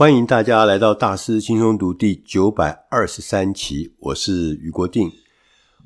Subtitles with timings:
[0.00, 5.12] 欢迎大家来到大师轻松读第九百二十三期，我是余国定。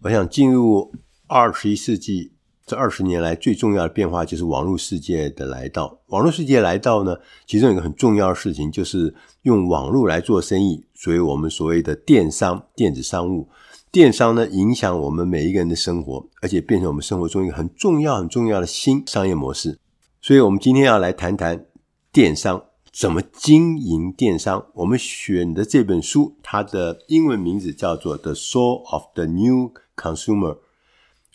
[0.04, 0.92] 我想进入
[1.26, 2.30] 二十一世纪，
[2.64, 5.98] 这二十年来最重要的变化就是网络世界的来到。
[6.10, 13.48] 网络世界来到呢，其中有一个很重要的事情，就是用网络来做生意，所以我们所谓的电商、电子商务。
[13.90, 19.80] 电商呢，影响我们每一个人的生活，而且变成我们生活中一个很重要、很重要的新商业模式。
[20.22, 21.66] 所以，我们今天要来谈谈
[22.12, 22.62] 电商。
[22.94, 24.66] 怎么经营电商？
[24.72, 30.54] 我们选的这本书，它的英文名字叫做《The Soul of the New Consumer》，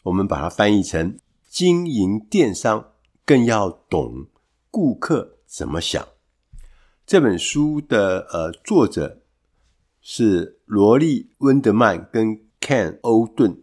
[0.04, 1.20] 我们把它翻译成
[1.50, 2.94] “经营电商
[3.26, 4.28] 更要懂
[4.72, 6.08] 顾客怎么想”。
[7.06, 9.22] 这本书的呃作者
[10.00, 13.58] 是罗莉·温德曼跟 Ken 欧顿，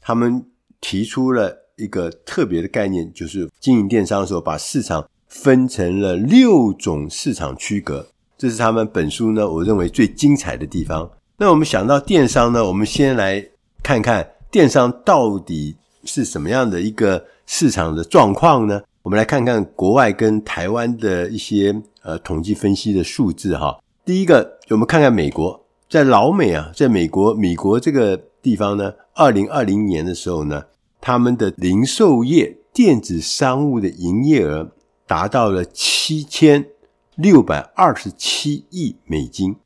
[0.00, 5.06] 他们提出了一个特别的概念，就是经营电商的时候，把市场
[5.42, 8.08] 分成了六种市场区隔，
[8.38, 11.08] 这是他们本书呢，我认为最精彩的地方。
[11.36, 13.46] 那我们想到电商呢，我们先来
[13.82, 18.82] 看看电商到底是什么样的一个市场的状况呢？
[19.02, 23.78] 我们来看看国外跟台湾的一些呃统计分析的数字哈。
[24.04, 30.64] 第一个，我们看看美国，在老美啊，在美国，美国这个地方呢，二零二零年的时候呢，
[31.00, 34.72] 他们的零售业电子商务的营业额。
[35.06, 36.66] 达到了七千
[37.14, 39.56] 六百二十七亿美金。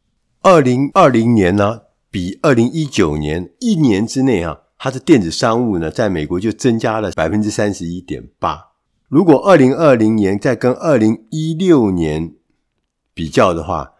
[0.42, 8.68] 二零二零年呢，比二零一九年一年之内啊，它的电子商务呢，在美国就增加了百分之三十一点八。
[9.08, 12.34] 如果二零二零年再跟二零一六年
[13.12, 13.92] 比较的话，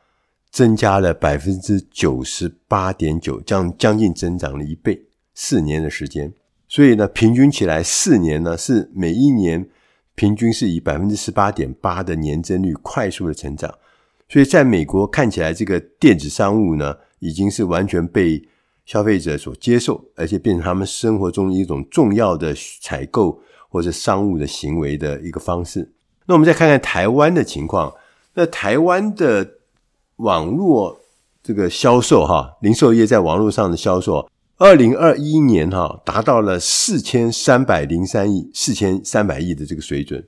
[0.51, 5.07] 增加了百分之九十八点九，将将近增长了一倍。
[5.35, 6.33] 四年的时间，
[6.69, 9.69] 所以呢，平均起来四年呢，是每一年。
[10.21, 13.75] 平均是以百分之十八点八的年增率快速的成长，
[14.29, 18.47] 所以在美国看起来，这个电子商务呢，已经是完全被
[18.85, 25.91] 消费者所接受，而且变成他们生活中一种重要的采购或者商务的行为的一个方式。
[26.27, 27.91] 那我们再看看台湾的情况，
[28.35, 29.53] 那台湾的
[30.17, 31.01] 网络
[31.43, 34.29] 这个销售哈，零售业在网络上的销售。
[34.61, 40.23] 二零二一年哈达到了四千三百零三亿，四千三百亿的这个水准，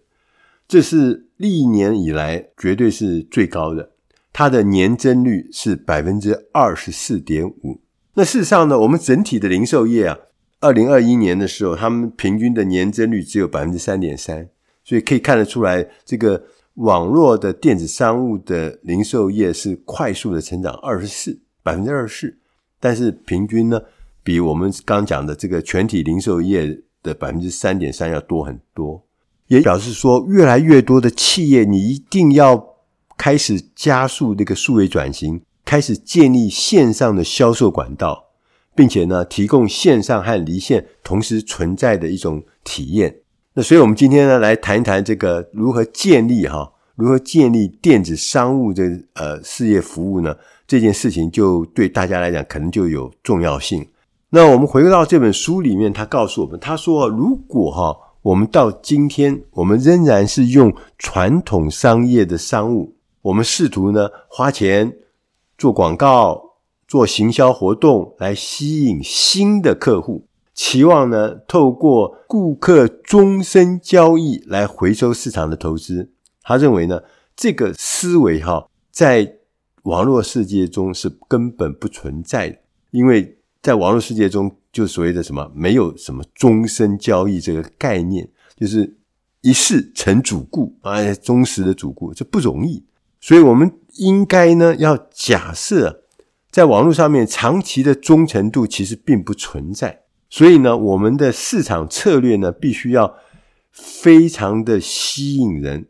[0.66, 3.90] 这是历年以来绝对是最高的。
[4.32, 7.82] 它的年增率是百分之二十四点五。
[8.14, 10.16] 那事实上呢，我们整体的零售业啊，
[10.60, 14.48] 二零二一年的时候，他们平均的年增率只有百分之三点三，
[14.82, 16.42] 所以可以看得出来，这个
[16.76, 22.38] 网络的电子商务的零售业是快速的成长，二十四百分之二十四，
[22.80, 23.78] 但是平均呢，
[24.22, 29.04] 比我们刚讲的这个全体零售业的百分之三点三要多很多，
[29.48, 32.76] 也表示说，越来越多的企业，你一定要
[33.16, 38.26] 开始加速这个数位转型，开始建立线上的销售管道，
[38.74, 43.16] 并且呢，提供线上和离线同时存在的一种体验。
[43.54, 48.84] 那所以，我们今天呢，来谈一谈这个如何建立哈，如何建立电子商务的
[49.14, 50.34] 呃事业服务呢？
[50.66, 53.86] 这件事情就对大家来讲，可能就有重要性。
[54.34, 64.96] 那我们回到这本书里面，他告诉我们，他说，如果哈，我们到今天，我们仍然是用传统商业的商务，我们试图呢花钱
[65.58, 66.54] 做广告、
[66.88, 76.10] 做行销活动来吸引新的客户，期望呢透过顾客终身交易来回收市场的投资。
[76.42, 77.02] 他认为呢，
[77.36, 79.34] 这个思维哈，在
[79.82, 82.56] 网络世界中是根本不存在的，
[82.92, 83.36] 因为。
[83.62, 88.96] 在网络世界中，就所谓的什么，没有什么终身交易这个概念，就是
[89.40, 92.84] 一世成主顾啊，忠实的主顾，这不容易。
[93.20, 96.02] 所以，我们应该呢，要假设
[96.50, 100.02] 在网络上面长期的忠诚度其实并不存在。
[100.28, 103.14] 所以呢，我们的市场策略呢，必须要
[103.70, 105.86] 非常的吸引人，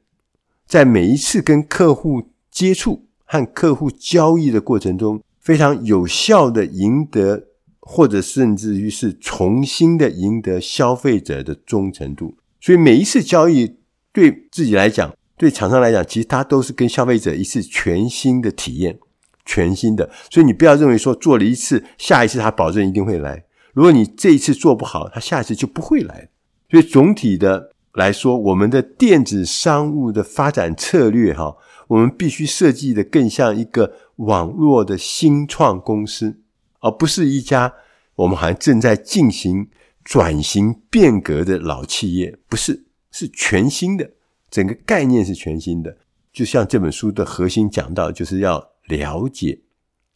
[0.67, 7.47] 在每一次跟客户接触和客户交易的过程中，非常有效的赢得。
[7.85, 13.77] 或者甚至于是重新的赢得消费者的忠诚度，所以每一次交易
[14.13, 19.01] 对自己来讲，对厂商来讲，其实它都是跟消费者一次全新的体验，
[19.45, 20.09] 全新的。
[20.31, 23.45] 所以你不要认为说做了一次，下一次他保证一定会来。
[23.75, 26.29] 如果你这一次做不好，他下一次就不会来。
[26.71, 31.57] 所以总体的来说，我们的电子商务的发展策略，哈，
[31.89, 36.39] 我们必须设计的更像一个网络的新创公司。
[36.83, 37.73] 而不是一家
[38.17, 39.69] 我们好像正在进行
[40.05, 44.11] 转型变革的老企业，不是，是全新的，
[44.51, 45.97] 整个概念是全新的。
[46.33, 49.61] 就像这本书的核心讲到，就是要了解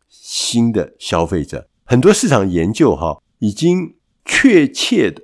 [0.09, 1.69] 新的消费者。
[1.85, 5.23] 很多市场研究哈，已经确切的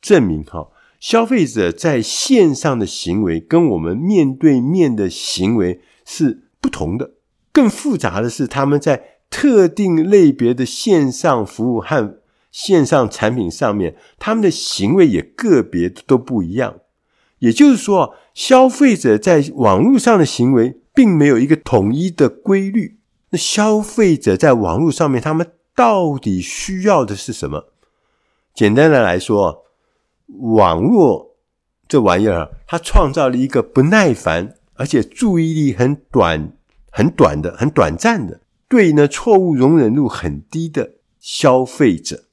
[0.00, 0.68] 证明哈，
[1.00, 7.14] 消费者在线上的行为跟我们面对面的行为是不同的。
[7.50, 12.20] 更复杂的是，他们在特定类别的线上服务和
[12.52, 16.76] 线上产品上面，他们的行为也个别都不一样。
[17.40, 23.00] 也就是说，消费者在网络上的行为并没有一个统一的规律。
[23.30, 27.72] 那消费者在网络上面，他们到底需要的是什么？
[28.54, 29.64] 简单的来说，
[30.28, 31.34] 网络
[31.88, 36.52] 这玩意儿，它创造了一个不耐烦，而且注意力很短、
[36.92, 38.40] 很短的、很短暂的，
[38.74, 42.24] 对呢错误容忍度很低的消费者。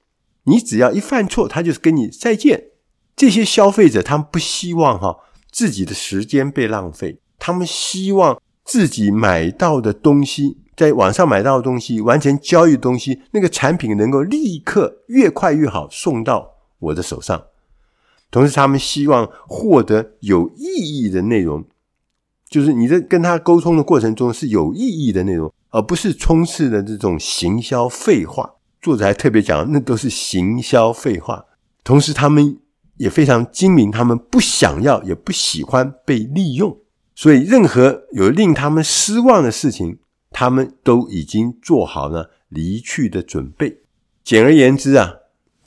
[0.46, 2.70] 你只要一犯错，他就是跟你再见。
[3.16, 5.20] 这些消费者他们不希望哈
[5.52, 10.58] 自己的时间被浪费，他们希望自己买到的东西。
[10.76, 17.44] 在网上买到的东西，完成交易的东西，那个产品能够立刻越快越好送到我的手上。
[18.32, 21.64] 同时，他们希望获得有意义的内容，
[22.50, 28.56] 就是你在跟他沟通的过程中是有意义的内容，而不是充斥的这种行销废话。
[28.82, 31.46] 作者还特别讲，那都是行销废话。
[31.84, 32.60] 同时，他们
[32.98, 36.78] 也非常精明，他们不想要，也不喜欢被利用，
[37.16, 39.98] 所以任何有令他们失望的事情。
[40.34, 43.82] 他们都已经做好了离去的准备。
[44.24, 45.16] 简而言之啊，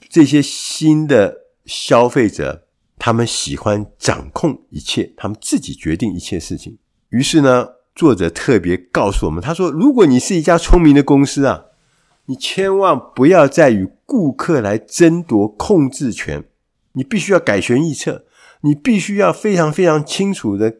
[0.09, 2.65] 这些新的消费者，
[2.97, 6.79] 他们喜欢掌控一切，他们自己决定一切事情。
[7.09, 11.65] 于是呢，作者特别告诉我们，他说：“如果你是一家聪明的公司啊，
[12.25, 16.43] 你千万不要再与顾客来争夺控制权，
[16.91, 18.25] 你必须要改弦易辙，
[18.61, 20.75] 你必须要非常非常清楚的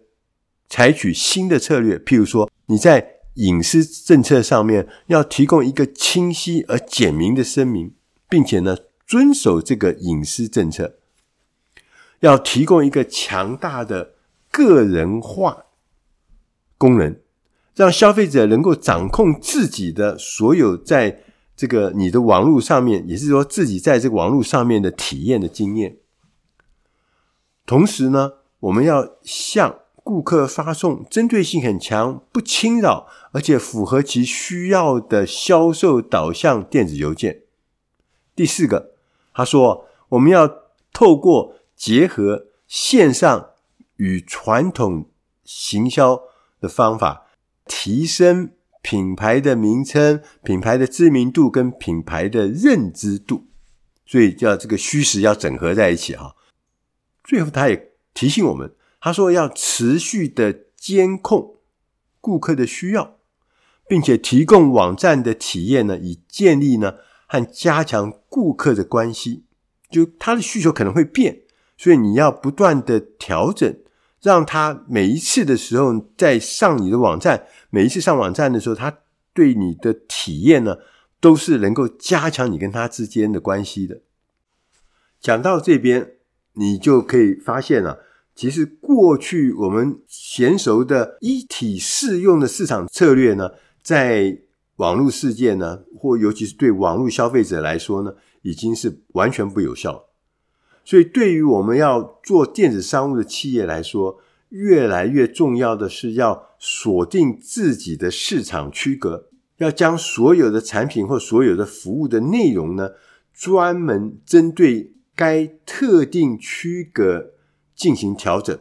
[0.70, 1.98] 采取新的策略。
[1.98, 7.94] 譬如说，你在。”隐私政策上面要提供一个清晰而简明的声明，
[8.30, 10.96] 并且呢，遵守这个隐私政策，
[12.22, 14.14] 要提供一个强大的
[14.50, 15.65] 个人化
[16.78, 17.18] 功能，
[17.76, 21.24] 让消费者能够掌控自己的所有在
[21.56, 25.98] 这个你的网络上面，也是说自己在这个网络上面的体验的经验。
[27.66, 37.42] 同时呢，我们要向顾客发送针对性很强、不侵扰，而且符合其需要的销售导向电子邮件。
[38.36, 38.92] 第四个，
[39.34, 40.48] 他说我们要
[40.94, 43.50] 透过结合线上
[43.96, 45.10] 与传统
[45.44, 46.22] 行销
[46.66, 47.28] 的方法，
[47.66, 48.50] 提升
[48.82, 53.48] 品牌的名称、品牌的知名度跟品牌的认知度。
[54.08, 56.36] 所以叫这个虚实要整合在一起哈。
[57.24, 58.76] 最后，他也提醒我们。
[59.02, 61.58] 他说：“要持续的监控
[62.20, 63.18] 顾客的需要，
[63.88, 66.96] 并且提供网站的体验呢，以建立呢
[67.28, 69.46] 和加强顾客的关系。
[69.92, 71.42] 就他的需求可能会变，
[71.78, 73.78] 所以你要不断的调整，
[74.26, 78.92] 让他每一次的时候在上你的网站，每一次上网站的时候，他
[79.36, 80.78] 对你的体验呢，
[81.20, 84.02] 都是能够加强你跟他之间的关系的。
[85.22, 86.14] 讲到这边，
[86.54, 88.00] 你就可以发现了。”
[88.34, 93.52] 其实过去我们娴熟的一体适用的市场策略呢，
[93.84, 94.40] 在
[94.78, 100.08] 网络世界呢，或尤其是对网络消费者来说呢，已经是完全不有效。
[100.86, 109.28] 所以，对于我们要做电子商务的企业来说，越来越重要的是要锁定自己的市场区隔，
[109.58, 112.92] 要将所有的产品或所有的服务的内容呢，
[113.34, 117.32] 专门针对该特定区隔。
[117.76, 118.58] 进行调整，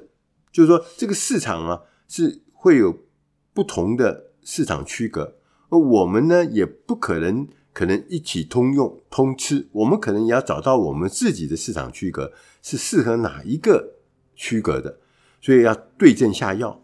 [0.51, 3.05] 就是说，这个市场啊是会有
[3.53, 5.37] 不同的市场区隔，
[5.69, 13.97] 而我们呢也不可能可能一起通用通吃，我们可能也要找到我们自己的市场区隔是适合哪一个
[14.35, 14.99] 区隔的，
[15.43, 16.83] 所以要对症下药。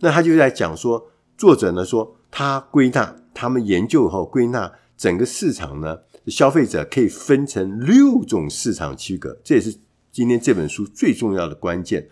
[0.00, 9.78] 那他就在讲说，作者呢说他归纳，他们研究后归纳整个市场呢，消费者可以分成六种市场区隔，这也是。
[10.12, 12.08] 今天这本书最重要的关键，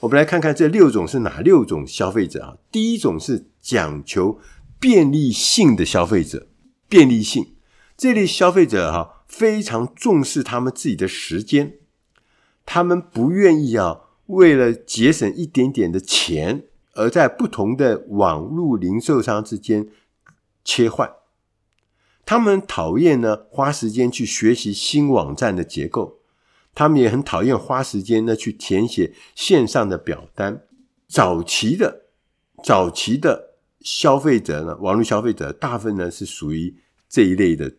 [0.00, 2.56] 我们来看看这六种是哪六种消费者啊？
[2.72, 4.38] 第一种是讲求
[4.80, 6.46] 便利性的消费者，
[6.88, 7.53] 便利性
[7.96, 11.78] 这类消费者哈，非常重视他们自己的时间，
[12.66, 19.88] 他们不愿意啊，为了节省一点点的钱，而在不同的网络零售商之间
[20.64, 21.10] 切换。
[22.26, 26.20] 他们讨厌呢，花时间去学习新网站的结构。
[26.74, 30.64] 他们也很讨厌花时间呢去填写线上的表单。
[31.06, 32.06] 早期的
[32.64, 36.74] 早期的消费者呢，网络消费者大部分呢是属于
[37.08, 37.72] 这一类的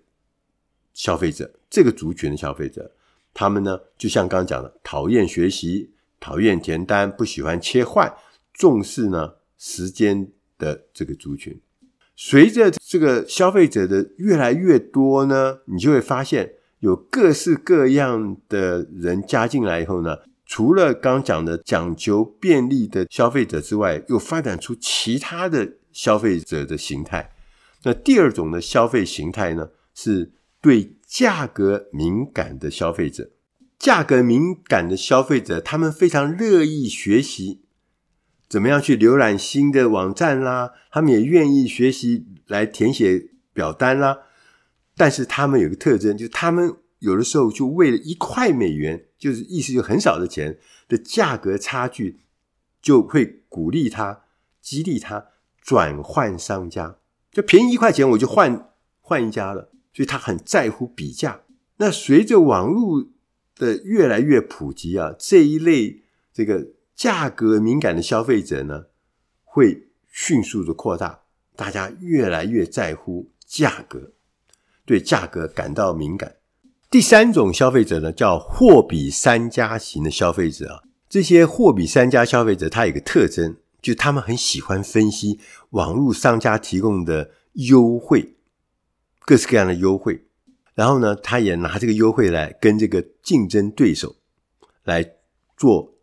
[0.95, 2.91] 消费者，这个族群的消费者，
[3.35, 8.11] 他们呢就像刚刚讲的，讨厌学习，讨厌填单，不喜欢切换，
[8.51, 11.61] 重视呢时间的这个族群。
[12.15, 27.35] 随着这个消费者的越来越多呢，你就会发现有各式各样的人加进来以后呢，除了刚讲的讲求便利的消费者之外，又发展出其他的消费者的形态。
[27.83, 30.31] 那第二种的消费形态呢，是
[30.65, 33.29] 对价格敏感的消费者。
[33.77, 37.61] 价格敏感的消费者，他们非常乐意学习。
[38.49, 40.71] 怎么样去浏览新的网站啦？
[40.89, 44.21] 他们也愿意学习来填写表单啦。
[44.97, 50.57] 但是他们有个特征，就是他们有的时候就为了一块美元，就是意思就很少的钱
[50.87, 52.21] 的价格差距，
[52.81, 54.23] 就会鼓励他、
[54.63, 55.27] 激励他
[55.61, 56.97] 转换商家，
[57.31, 59.69] 就便宜一块钱我就换换一家了。
[59.95, 61.41] 所以他很在乎比价。
[61.77, 63.07] 那随着网络
[63.55, 66.75] 的越来越普及啊，这一类这个。
[66.95, 68.85] 价格敏感的消费者呢，
[69.43, 71.23] 会迅速的扩大，
[71.53, 74.13] 大家越来越在乎价格，
[74.85, 76.37] 对价格感到敏感。
[76.89, 80.83] 第三种消费者呢，叫货比三家型的消费者啊。
[81.09, 88.34] 这些货比三家消费者，他有个特征，就他们很喜欢分析网络商家提供的优惠，
[89.25, 90.25] 各式各样的优惠，
[90.73, 94.15] 然后呢，他也拿这个优惠来跟这个竞争对手
[94.83, 95.03] 来
[95.57, 95.93] 做。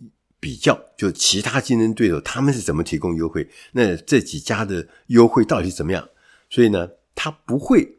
[0.42, 6.08] 比较就其他竞争对手他们是怎么提供优惠，那这几家的优惠到底怎么样？
[6.50, 7.98] 所以呢，他不会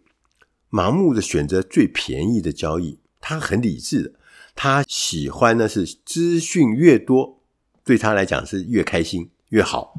[0.70, 4.12] 盲目的选择最便宜的交易，他很理智的，
[4.56, 7.42] 他喜欢的是资讯越多，
[7.86, 9.94] 对他来讲是越开心越好。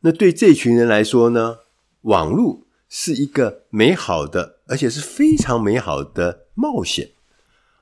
[0.00, 1.58] 那对这群人来说呢，
[2.00, 7.10] 网络是一个美好的，而且是非常美好的冒险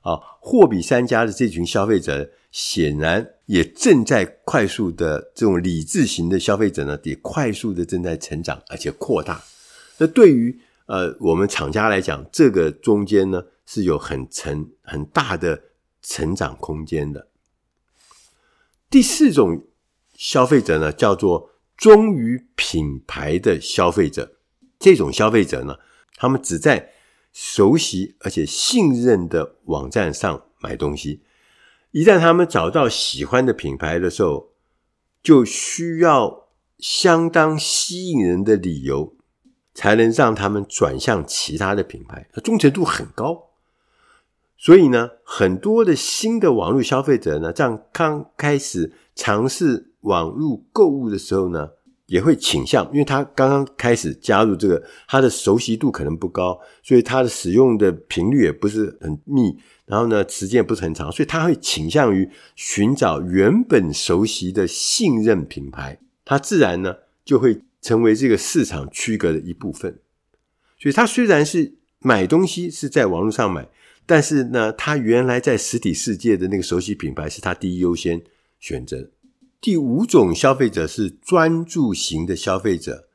[0.01, 0.19] 啊！
[0.39, 2.31] 货比三家的这群消费者。
[2.49, 9.43] 显然也正在快速的这种理智型的消费者呢，也快速的正在成长，而且扩大。
[9.97, 15.61] 那对于呃我们厂家来讲，这个中间呢是有很成很大的
[16.01, 17.27] 成长空间的。
[18.89, 19.67] 第四种
[20.15, 24.36] 消费者呢，叫做忠于品牌的消费者。
[24.79, 25.77] 这种消费者呢，
[26.15, 26.91] 他们只在
[27.33, 31.23] 熟悉而且信任的网站上买东西。
[31.91, 34.51] 一旦他们找到喜欢的品牌的时候，
[35.23, 39.15] 就需要相当吸引人的理由，
[39.73, 43.49] 才能让他们转向其他的品牌，忠诚度很高。
[44.57, 51.69] 所以呢，很多的新的网络消费者呢，这样刚开始尝试网络购物的时候呢，
[52.07, 59.57] 也会倾向，因为他刚刚开始加入这个，他的熟悉度可能不高，所以他的使用的频率也不是很密。
[59.85, 69.99] 然后呢，时间也不是很长，所以他会倾向于寻找原本熟悉的信任品牌，他自然呢就会成为这个市场区隔的一部分。
[70.77, 73.67] 所以，他虽然是买东西是在网络上买，
[74.05, 78.21] 但是呢，他原来在实体世界的那个熟悉品牌是他第一优先
[78.59, 79.09] 选择。
[79.59, 83.07] 第五种消费者是专注型的消费者。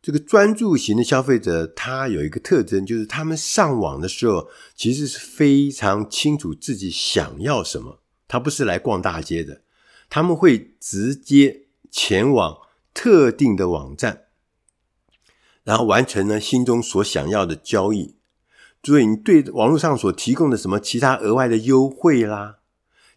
[0.00, 8.00] 这个专注型的消费者，他有一个特征，就是他们上网的时候，其实是非常清楚自己想要什么。
[8.28, 9.62] 他不是来逛大街的，
[10.10, 12.58] 他们会直接前往
[12.92, 14.24] 特定的网站，
[15.62, 18.16] 然后完成了心中所想要的交易。
[18.82, 22.58] 所以，你对网络上所提供的什么其他额外的优惠啦，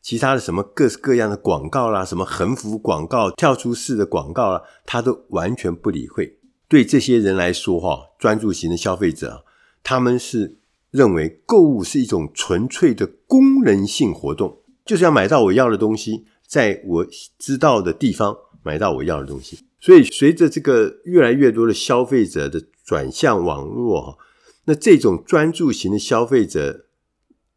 [0.08, 6.40] 其他的什么各式各样的广告啦，什么横幅广告、跳出式的广告啦，他都完全不理会。
[6.70, 9.44] 对这些人来说，哈，专注型的消费者，
[9.84, 10.60] 他们是
[10.92, 18.34] 认为购物是一种纯粹的功能性活动，就是要买到我要的东西，在我知道的地方
[18.64, 19.66] 买到我要的东西。
[19.82, 24.18] 所以，随着这个越来越多的消费者的转向网络，哈，
[24.64, 26.86] 那这种专注型的消费者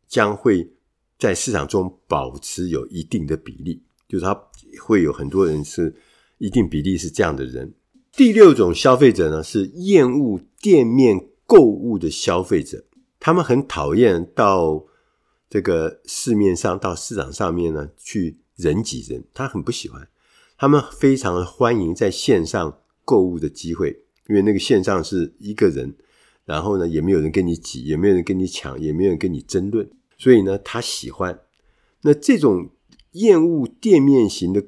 [0.09, 0.73] 将会
[1.21, 4.35] 在市场中保持有一定的比例，就是他
[4.83, 5.95] 会有很多人是
[6.39, 7.73] 一定比例是这样的人。
[8.13, 12.83] 第六种消费者呢，是厌恶店面购物的消费者，
[13.21, 14.85] 他们很讨厌到
[15.49, 20.09] 这个市面上、到市场上面呢去人挤人，他很不喜欢。
[20.57, 25.95] 他们非常欢迎在线上购物的机会，因为那个线上是一个人，
[26.45, 29.89] 然后呢也没有人跟你挤，也没有人跟你抢，也没有人跟你争论，
[30.21, 31.41] 所以呢他喜欢。
[32.03, 32.71] 那这种
[33.13, 34.63] 厌恶店面型的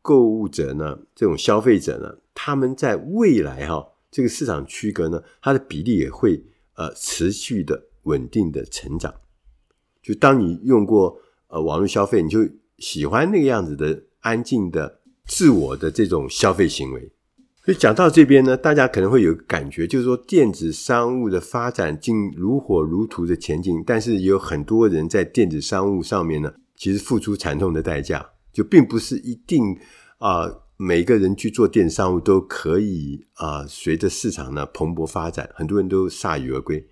[0.00, 9.12] 购物者呢，这种消费者呢，他们在未来哈、这个市场区隔呢，它的比例也会呃持续的稳定的成长。
[10.00, 12.40] 就当你用过呃网络消费，你就
[12.78, 17.10] 喜欢那个样子的安静的自我的这种消费行为。
[17.64, 28.30] 所以讲到这边呢，大家可能会有个感觉，就是说电子商务的发展竟如火如荼的前进，但是也有很多人在电子商务上面呢，其实付出惨痛的代价。
[28.52, 29.76] 就并不是一定
[30.18, 36.86] 啊、呃，每个人去做电子商务都可以啊、随着市场呢蓬勃发展，很多人都铩羽而归。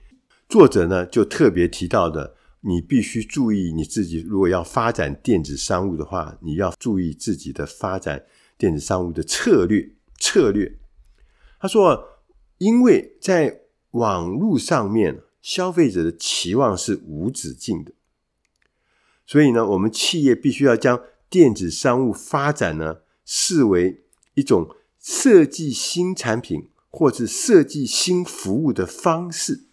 [0.48, 8.22] 作者呢就特别提到的，你必须注意你自己，如果要发展电子商务的话，你要注意自己的发展
[8.56, 9.88] 电子商务的策略。
[10.22, 10.78] 策略，
[11.58, 12.20] 他说，
[12.58, 17.92] 因为在网络上面，消费者的期望是无止境的，
[19.26, 29.64] 所以呢，我们企业必须要将电子商务发展呢，视为一种设计新产品或者设计新服务的方式。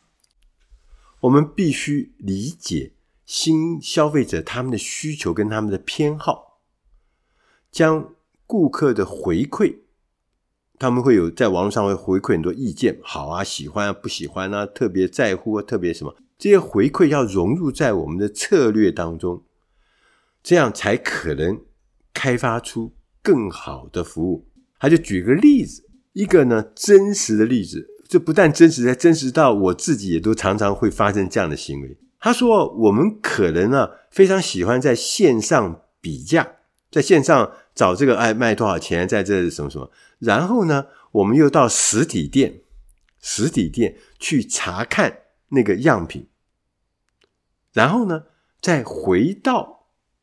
[1.21, 6.59] 我们必须理解新消费者他们的需求跟他们的偏好，
[7.71, 8.15] 将
[8.47, 9.77] 顾客的回馈，
[10.79, 19.43] 他们会有在网络上会回馈很多意见，好啊，喜欢啊，不喜欢啊，特别在乎啊，特别什么，这些回馈要融入在我们的策略当中。
[20.41, 21.59] 这样才可能
[22.13, 24.47] 开发出更好的服务。
[24.79, 25.83] 他就举个例子，
[26.13, 31.97] 一个呢真实的例子，这不但真实，还真实到我自己也都常常会发生这样的行为。
[32.21, 36.53] 他说，我们可能呢非常喜欢在线上比价，
[36.89, 42.61] 在线上找这个哎卖多少钱，在这什么什么，然后呢我们又到实体店，
[43.19, 46.27] 实体店去查看那个样品，
[47.73, 48.23] 然后呢
[48.61, 49.77] 再回到。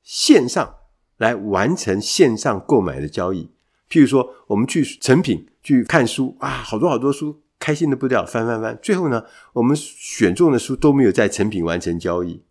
[0.08, 0.76] 线上
[1.16, 3.50] 来完成线上购买的交易，
[3.90, 8.78] 譬如说，我们去成品去看书啊，好多好多书，开心的不得了，翻翻翻。
[8.80, 9.24] 最后呢，
[9.54, 12.44] 我们选中的书都没有在成品完成交易，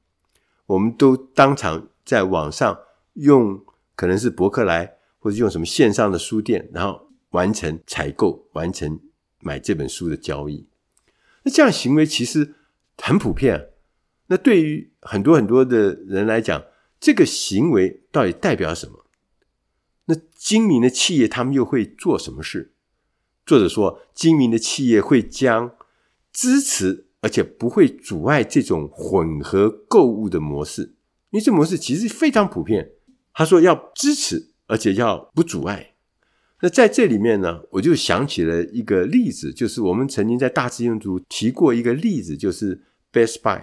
[0.66, 2.78] 我们都当场在网上
[3.14, 3.64] 用
[3.96, 7.05] 可能是博客来或者用什么线上的书店，然后
[7.36, 9.00] 完成采购，完成
[9.42, 10.68] 买这本书的交易。
[11.44, 12.56] 那这样行为其实
[12.98, 13.70] 很普遍。
[14.28, 16.64] 那对于很多很多的人来讲，
[17.00, 19.06] 这个行为到底代表什么？
[20.06, 22.74] 那精明的企业他们又会做什么事？
[23.46, 25.76] 作者说，精明的企业会将
[26.32, 30.96] 支持而且不会阻碍这种混合购物的模式，
[31.32, 32.92] 因为这模式其实非常普遍。
[33.34, 35.95] 他说要支持而且要不阻碍。
[36.62, 43.62] 那在这里面呢，我就想起了一个例子，就是我们曾经在大智论组提过一个例子，就是 Best Buy。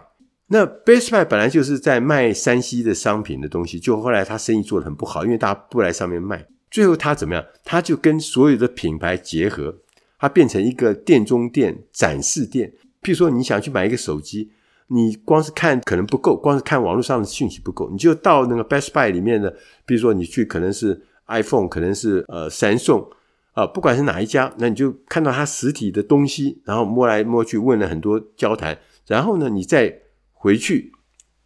[0.48, 6.46] 那 Best Buy 本来就是在卖 3C 的商品的东西，就后来他生意做得很不好，因为大家不来上面卖。
[6.70, 7.44] 最后他怎么样？
[7.64, 9.78] 他就跟所有的品牌结合，
[10.18, 12.72] 他变成一个店中店、展示店。
[13.02, 14.50] 譬如说，你想去买一个手机，
[14.88, 21.02] 你光是看可能不够，光是看网络上的讯息不够，你就到那个 Best Buy 里面的，比如说你去可能是
[21.40, 23.08] iPhone，可能是呃 Samsung
[23.52, 30.00] 啊，不管是哪一家，那你就看到它实体的东西，然后摸来摸去，问了很多交谈，然后呢，你再。
[30.44, 30.90] 回去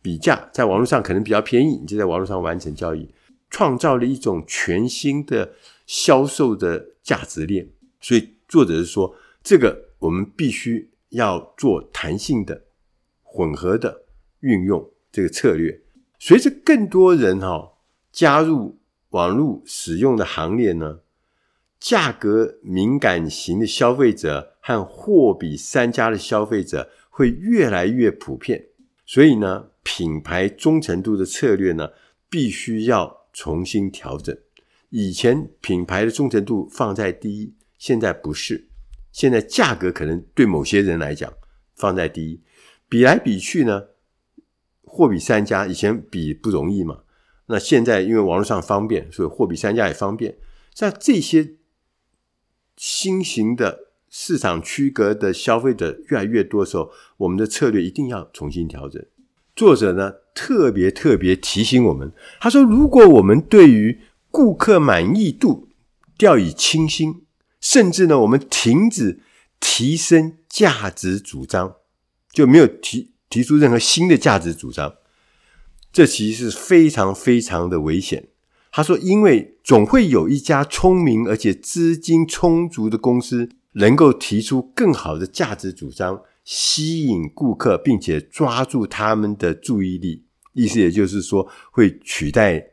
[0.01, 3.13] 比价，在网络上可能比较便宜，你就在网络上完成交易，
[3.51, 5.53] 创造了一种全新的
[5.85, 7.69] 销售的价值链。
[8.01, 12.63] 所以作者是说，这个我们必须要做弹性的、
[13.23, 14.05] 混合的
[14.41, 15.79] 运用这个策略。
[16.19, 17.75] 随着更多人哈
[18.11, 18.79] 加入
[19.11, 21.01] 网络使用的行列呢，
[21.79, 28.67] 价格敏感型的消费者和货比三家的消费者会越来越普遍。
[29.05, 31.91] 所以呢，品牌忠诚度的策略呢，
[32.29, 34.37] 必须要重新调整。
[34.91, 38.69] 以前品牌的忠诚度放在第一，现在不是。
[39.13, 41.33] 现在价格可能对某些人来讲
[41.75, 42.43] 放在第一，
[42.89, 43.83] 比来比去呢，
[44.83, 45.67] 货比三家。
[45.67, 47.03] 以前比不容易嘛，
[47.47, 50.37] 那现在因为网络上方便，所以货比三家也方便。
[50.75, 51.57] 像这些
[52.77, 53.87] 新型的。
[54.09, 59.05] 市场区隔的消费者越来越多的时候，我们的策略一定要重新调整。
[59.55, 65.69] 作者呢，特别特别提醒我们，他说：“如果我们对于顾客满意度
[66.17, 67.27] 掉以轻心，
[67.61, 69.21] 甚至呢，我们停止
[69.61, 71.75] 提升价值主张，
[72.31, 74.95] 就没有提提出任何新的价值主张，
[75.97, 78.29] 这其实是非常非常的危险。”
[78.71, 92.69] 他说：“因为总会有一家聪明而且资金充足的公司。”能够提出更好的价值主张，吸引顾客，并且抓住他们的注意力，意思也就是说，会取代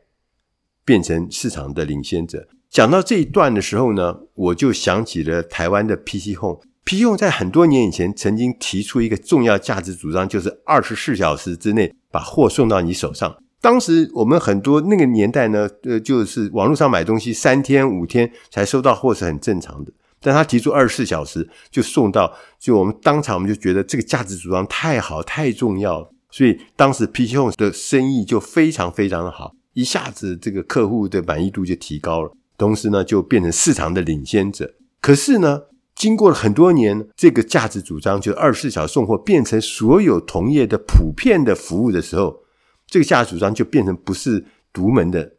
[0.82, 2.48] 变成市场的领先者。
[2.70, 6.62] 讲到这一段的时候呢，我就想起了台湾的 PC Home。
[6.86, 13.36] PC Home 在很多年以前曾经提出一个重要价值主张，就是二十四小时之内把货送到你手上。
[13.60, 19.92] 当时我们很多那个年代呢，呃，就是网络上买东西三天五天才收到货是很正常的。
[20.20, 32.30] 但他提出二十四小时就送到，就我们当场我们就觉得这个价值主张太好太重要，所以当时 PC Home 的生意就非常非常的好，一下子这个客户的满意度就提高了。
[32.56, 34.74] 同时呢，就变成市场的领先者。
[35.00, 35.62] 可是呢，
[35.94, 42.42] 经过了很多年，这个价值主张，就二十四小时送货，变成所有同业的普遍的服务的时候，
[42.86, 45.32] 这个价值主张就变成不是独门的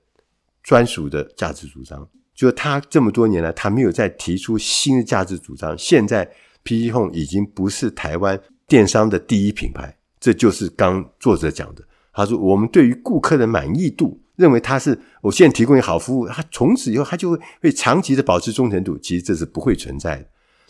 [0.63, 2.07] 专属的价值主张。
[2.33, 5.77] 就是他这么多年来，他没有再提出新的价值主张。
[5.77, 6.29] 现在
[6.63, 9.97] ，PC Home 已经不是台湾电商的第一品牌。
[10.19, 18.97] 这就是刚作者讲的，他说：“我们对于顾客的满意度。”认为他是我现在提供你好服务，他从此以后他就会会长期的保持忠诚度。
[18.97, 20.25] 其实这是不会存在的，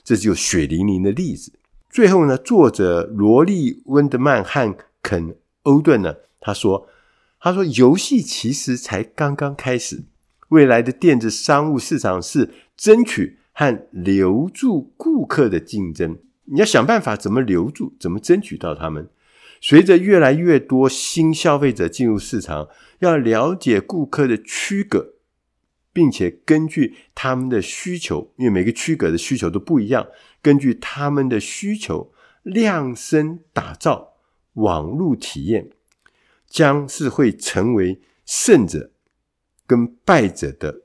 [0.06, 1.52] 这就血淋淋的例子。
[1.90, 6.88] 最后呢，作者罗莉温德曼和肯欧顿呢，他说
[7.42, 10.04] ：“他说游戏其实才刚刚开始，
[10.50, 16.18] 未来的电子商务市场是争取和留住顾客的竞争。
[16.46, 19.10] 你要想办法怎么留住，怎么争取到他们。”
[19.62, 22.68] 随着越来越多新消费者进入市场，
[23.00, 25.15] 要了解顾客的区隔，
[25.96, 30.06] 并且根据他们的需求，因为每个区隔的需求都不一样，
[30.42, 32.12] 根据他们的需求
[32.44, 34.16] 量身打造
[34.56, 35.70] 网络体验，
[36.48, 38.92] 将是会成为胜者
[39.66, 40.82] 跟败者的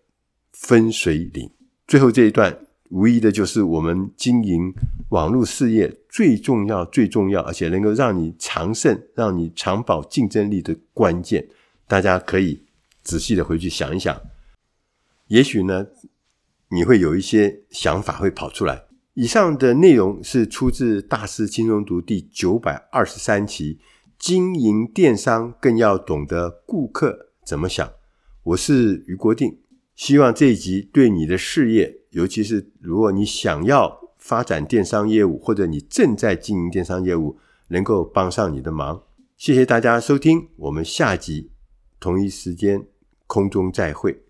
[0.52, 1.50] 分水岭。
[1.88, 2.66] 最后这一段。
[2.90, 4.74] 无疑的就是我们经营
[5.10, 11.46] 网络事业最重要、最重要，而且能够让你长胜、让你长保竞争力的关键。
[11.86, 12.64] 大家可以
[13.04, 14.20] 仔细的回去想一想，
[15.30, 15.86] 也许呢，
[16.70, 18.86] 你会有一些想法会跑出来。
[19.14, 23.78] 以上的内容是出自《大师轻松读》第九百二十三期，
[24.18, 27.88] 经营电商更要懂得顾客怎么想。
[28.42, 29.60] 我是于国定，
[29.94, 31.98] 希望这一集对你的事业。
[32.10, 37.38] 尤其是如果你想要发展电商业务，或者你正在经营电商业务，
[37.68, 39.00] 能够帮上你的忙。
[39.36, 41.52] 谢谢大家收听，我们下集
[42.00, 42.84] 同一时间
[43.28, 44.24] 空中再会。